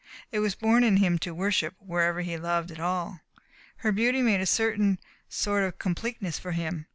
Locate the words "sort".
5.29-5.63